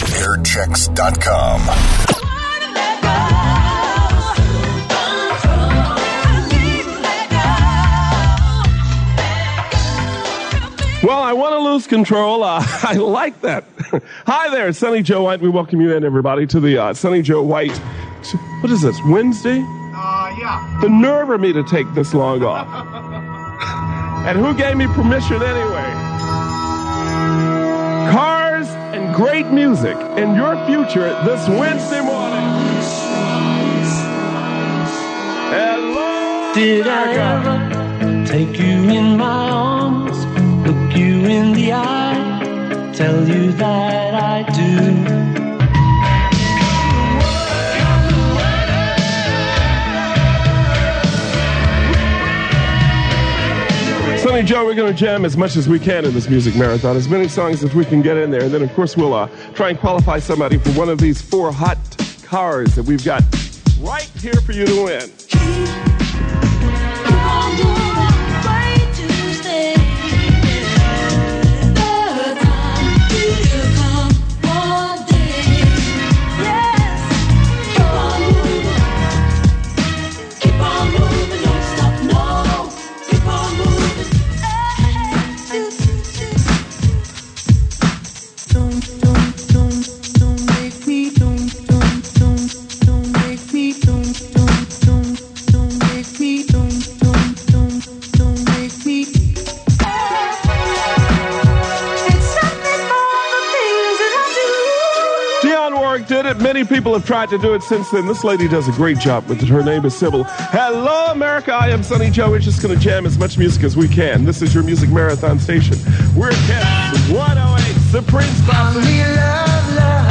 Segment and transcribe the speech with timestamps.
[0.00, 1.60] Airchecks.com.
[11.02, 12.44] Well, I want to lose control.
[12.44, 13.64] Uh, I like that.
[14.26, 15.40] Hi there, Sunny Joe White.
[15.40, 17.76] We welcome you in, everybody, to the uh, Sunny Joe White.
[18.60, 19.62] What is this, Wednesday?
[19.64, 20.78] Uh, yeah.
[20.82, 22.68] The nerve of me to take this long off.
[24.26, 25.99] and who gave me permission anyway?
[29.20, 32.46] Great music in your future this Wednesday morning.
[35.52, 40.18] Hello, Did I ever take you in my arms,
[40.66, 44.09] look you in the eye, tell you that
[54.30, 56.94] Sunny Joe, we're going to jam as much as we can in this music marathon,
[56.94, 58.44] as many songs as we can get in there.
[58.44, 61.50] And then, of course, we'll uh, try and qualify somebody for one of these four
[61.52, 61.78] hot
[62.22, 63.24] cars that we've got
[63.80, 65.89] right here for you to win.
[106.80, 108.06] People have tried to do it since then.
[108.06, 109.50] This lady does a great job with it.
[109.50, 110.24] Her name is Sybil.
[110.24, 111.52] Hello, America.
[111.52, 112.30] I am Sunny Joe.
[112.30, 114.24] We're just going to jam as much music as we can.
[114.24, 115.76] This is your music marathon station.
[116.16, 118.80] We're Kiss 108 Supreme Classic.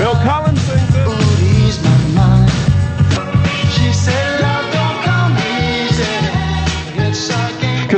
[0.00, 0.43] Bill Collins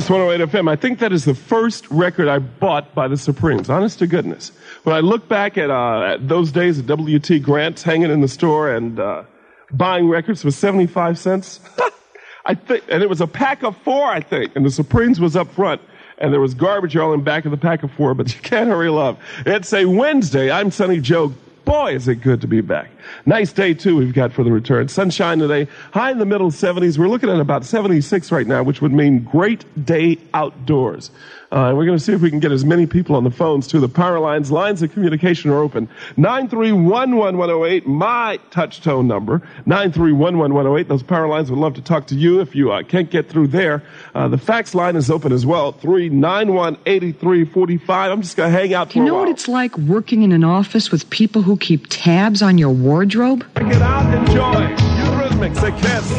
[0.06, 0.71] Kiss 108 FM.
[0.71, 3.69] I think that is the first record I bought by the Supremes.
[3.69, 4.53] Honest to goodness.
[4.84, 8.28] When I look back at, uh, at those days at WT Grant hanging in the
[8.28, 9.25] store and uh,
[9.72, 11.59] buying records for 75 cents,
[12.47, 15.34] I think, and it was a pack of four, I think, and the Supremes was
[15.34, 15.81] up front.
[16.19, 18.69] And there was garbage all in back of the pack of four, but you can't
[18.69, 19.19] hurry love.
[19.45, 20.53] It's a Wednesday.
[20.53, 21.34] I'm Sunny Joe.
[21.66, 22.93] Boy, is it good to be back.
[23.27, 24.87] Nice day, too, we've got for the return.
[24.87, 26.97] Sunshine today, high in the middle 70s.
[26.97, 31.10] We're looking at about 76 right now, which would mean great day outdoors.
[31.53, 33.67] Uh, we're going to see if we can get as many people on the phones,
[33.69, 33.79] too.
[33.81, 35.89] The power lines, lines of communication are open.
[36.19, 39.41] 9311108, my touch tone number.
[39.67, 40.89] 9311108.
[40.89, 43.47] Those power lines would love to talk to you if you uh, can't get through
[43.49, 43.83] there.
[44.15, 45.73] Uh, the fax line is open as well.
[45.75, 47.89] 3918345.
[48.13, 49.23] I'm just going to hang out for You a know while.
[49.25, 53.45] what it's like working in an office with people who keep tabs on your wardrobe?
[53.57, 54.75] Check it out, enjoy.
[55.05, 56.11] Eurythmics, a kiss.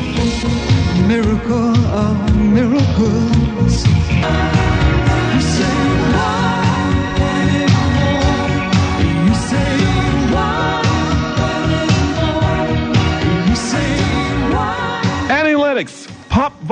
[1.07, 3.46] Miracle of miracles.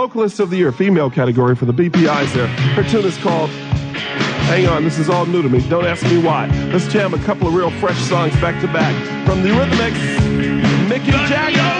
[0.05, 2.45] Vocalist of the Year, female category for the BPIs there.
[2.45, 5.67] Her tune is called Hang On, this is all new to me.
[5.67, 6.45] Don't ask me why.
[6.71, 8.93] Let's jam a couple of real fresh songs back to back.
[9.25, 11.74] From the Eurythmics, Mickey Jagger.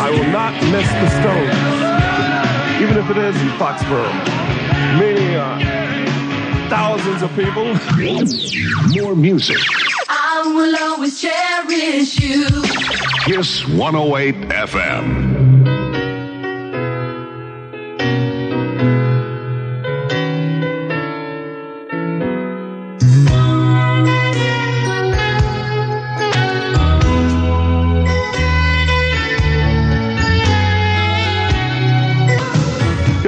[0.00, 4.12] I will not miss the Stones, even if it is in Foxborough,
[4.98, 7.74] meaning uh, thousands of people.
[9.00, 9.58] More music.
[10.08, 12.48] I will always cherish you.
[13.24, 15.61] Kiss 108 FM.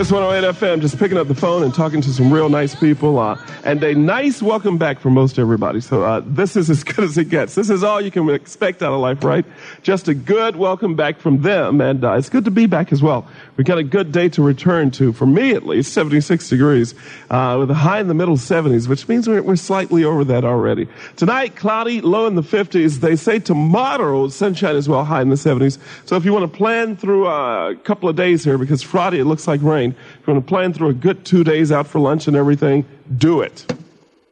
[0.05, 3.21] Kiss 108 FM, just picking up the phone and talking to some real nice people,
[3.21, 5.81] uh, and a nice welcome back for most everybody.
[5.81, 7.55] So uh, this is as good as it gets.
[7.55, 9.45] This is all you can expect out of life, right?
[9.85, 13.01] Just a good welcome back from them, and uh, it's good to be back as
[13.01, 13.29] well.
[13.57, 16.97] We got a good day to return to, for me at least, 76 degrees,
[17.31, 20.45] uh, with a high in the middle 70s, which means we're, we're slightly over that
[20.45, 20.89] already.
[21.15, 22.97] Tonight, cloudy, low in the 50s.
[22.97, 25.79] They say tomorrow, sunshine as well, high in the 70s.
[26.07, 29.21] So if you want to plan through uh, a couple of days here, because Friday
[29.21, 31.87] it looks like rain, if you want to plan through a good two days out
[31.87, 33.71] for lunch and everything, do it.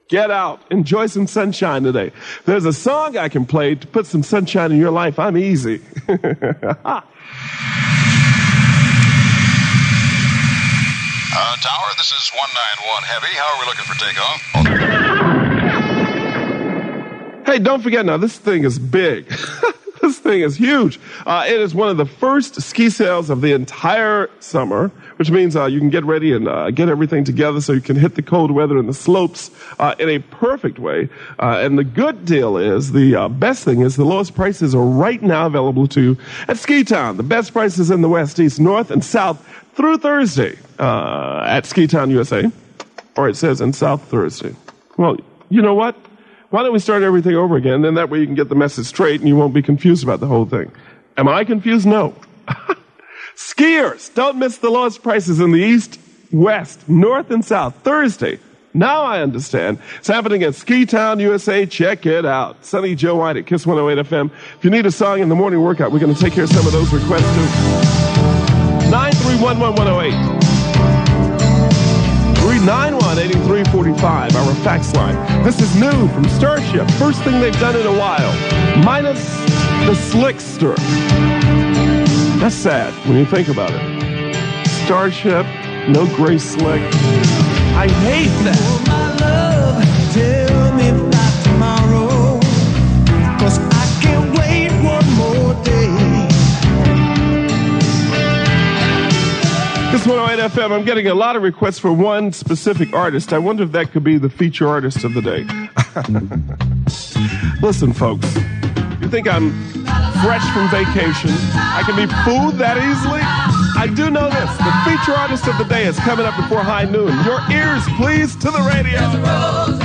[0.09, 0.62] Get out.
[0.71, 2.12] Enjoy some sunshine today.
[2.47, 5.19] There's a song I can play to put some sunshine in your life.
[5.19, 5.83] I'm easy.
[11.35, 13.33] Uh, Tower, this is 191 Heavy.
[13.33, 13.97] How are we looking for
[17.41, 17.47] takeoff?
[17.47, 19.33] Hey, don't forget now, this thing is big.
[20.23, 20.99] thing is huge.
[21.27, 25.57] Uh, it is one of the first ski sales of the entire summer, which means
[25.57, 28.23] uh, you can get ready and uh, get everything together so you can hit the
[28.23, 31.09] cold weather and the slopes uh, in a perfect way.
[31.39, 34.85] Uh, and the good deal is, the uh, best thing is, the lowest prices are
[34.85, 37.17] right now available to you at Ski Town.
[37.17, 39.45] The best prices in the West, East, North, and South
[39.75, 42.51] through Thursday at Ski Town USA.
[43.17, 44.55] Or it says in South Thursday.
[44.97, 45.17] Well,
[45.51, 45.97] you know what?
[46.53, 47.81] Why don't we start everything over again?
[47.81, 50.21] Then that way you can get the message straight and you won't be confused about
[50.21, 50.71] the whole thing.
[51.17, 51.87] Am I confused?
[51.87, 52.15] No.
[53.37, 55.99] Skiers, don't miss the lowest prices in the East,
[56.31, 58.39] West, North, and South Thursday.
[58.75, 59.79] Now I understand.
[59.97, 61.65] It's happening at Ski Town, USA.
[61.65, 62.63] Check it out.
[62.63, 64.31] Sunny Joe White at Kiss 108 FM.
[64.59, 66.51] If you need a song in the morning workout, we're going to take care of
[66.51, 67.47] some of those requests too.
[68.93, 70.42] 9311108.
[74.03, 75.45] 391-8345, our fax line.
[75.45, 76.91] This is new from Starship.
[76.93, 78.33] First thing they've done in a while.
[78.85, 79.25] Minus
[79.87, 80.77] the slickster.
[82.41, 84.35] That's sad when you think about it.
[84.85, 85.47] Starship,
[85.89, 86.83] no Grace Slick.
[87.75, 89.12] I hate that.
[100.43, 103.33] FM, I'm getting a lot of requests for one specific artist.
[103.33, 105.47] I wonder if that could be the feature artist of the day.
[107.62, 108.27] Listen, folks,
[109.00, 109.53] you think I'm
[110.21, 111.31] fresh from vacation?
[111.55, 113.21] I can be fooled that easily?
[113.79, 114.50] I do know this.
[114.59, 117.12] The feature artist of the day is coming up before high noon.
[117.25, 119.00] Your ears, please, to the radio.
[119.23, 119.83] Rose